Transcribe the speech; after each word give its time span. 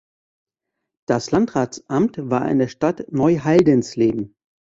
Das 1.07 1.29
Landratsamt 1.29 2.15
war 2.31 2.49
in 2.49 2.57
der 2.57 2.69
Stadt 2.69 3.11
Neuhaldensleben. 3.11 4.35